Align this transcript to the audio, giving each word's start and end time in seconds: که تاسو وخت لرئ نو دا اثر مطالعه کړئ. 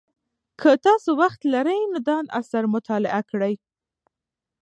که 0.61 0.71
تاسو 0.85 1.09
وخت 1.21 1.41
لرئ 1.53 1.79
نو 1.91 1.99
دا 2.07 2.17
اثر 2.39 2.63
مطالعه 2.75 3.21
کړئ. 3.29 3.53